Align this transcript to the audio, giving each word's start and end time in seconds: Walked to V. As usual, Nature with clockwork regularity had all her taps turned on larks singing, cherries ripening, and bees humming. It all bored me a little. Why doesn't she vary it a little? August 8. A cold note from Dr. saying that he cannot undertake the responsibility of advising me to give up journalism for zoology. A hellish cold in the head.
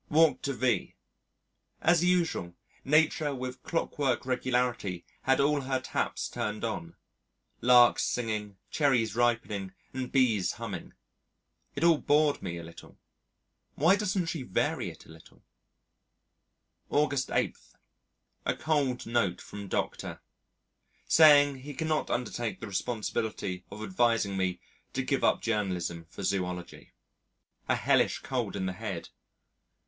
Walked 0.09 0.41
to 0.45 0.53
V. 0.53 0.95
As 1.79 2.03
usual, 2.03 2.55
Nature 2.83 3.35
with 3.35 3.61
clockwork 3.61 4.25
regularity 4.25 5.05
had 5.25 5.39
all 5.39 5.61
her 5.61 5.79
taps 5.79 6.27
turned 6.27 6.63
on 6.63 6.95
larks 7.61 8.01
singing, 8.03 8.57
cherries 8.71 9.15
ripening, 9.15 9.73
and 9.93 10.11
bees 10.11 10.53
humming. 10.53 10.93
It 11.75 11.83
all 11.83 11.99
bored 11.99 12.41
me 12.41 12.57
a 12.57 12.63
little. 12.63 12.97
Why 13.75 13.95
doesn't 13.95 14.25
she 14.25 14.41
vary 14.41 14.89
it 14.89 15.05
a 15.05 15.09
little? 15.11 15.43
August 16.89 17.29
8. 17.29 17.55
A 18.47 18.55
cold 18.57 19.05
note 19.05 19.39
from 19.39 19.67
Dr. 19.67 20.19
saying 21.07 21.53
that 21.53 21.59
he 21.59 21.75
cannot 21.75 22.09
undertake 22.09 22.59
the 22.59 22.65
responsibility 22.65 23.65
of 23.69 23.83
advising 23.83 24.35
me 24.35 24.59
to 24.93 25.03
give 25.03 25.23
up 25.23 25.43
journalism 25.43 26.07
for 26.09 26.23
zoology. 26.23 26.91
A 27.69 27.75
hellish 27.75 28.17
cold 28.23 28.55
in 28.55 28.65
the 28.65 28.73
head. 28.73 29.09